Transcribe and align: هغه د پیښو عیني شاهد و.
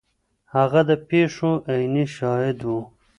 هغه 0.55 0.81
د 0.89 0.91
پیښو 1.09 1.51
عیني 1.69 2.05
شاهد 2.17 2.59
و. 2.67 2.73